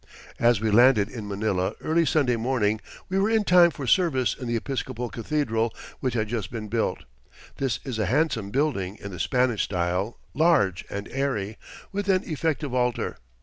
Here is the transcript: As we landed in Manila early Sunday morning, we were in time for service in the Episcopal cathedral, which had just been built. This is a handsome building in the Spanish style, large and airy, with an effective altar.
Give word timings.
As 0.39 0.59
we 0.59 0.71
landed 0.71 1.09
in 1.09 1.27
Manila 1.27 1.75
early 1.79 2.07
Sunday 2.07 2.35
morning, 2.35 2.81
we 3.07 3.19
were 3.19 3.29
in 3.29 3.43
time 3.43 3.69
for 3.69 3.85
service 3.85 4.33
in 4.35 4.47
the 4.47 4.55
Episcopal 4.55 5.11
cathedral, 5.11 5.71
which 5.99 6.15
had 6.15 6.27
just 6.27 6.49
been 6.49 6.69
built. 6.69 7.03
This 7.57 7.79
is 7.85 7.99
a 7.99 8.07
handsome 8.07 8.49
building 8.49 8.97
in 8.99 9.11
the 9.11 9.19
Spanish 9.19 9.61
style, 9.61 10.17
large 10.33 10.85
and 10.89 11.07
airy, 11.11 11.59
with 11.91 12.09
an 12.09 12.23
effective 12.23 12.73
altar. 12.73 13.17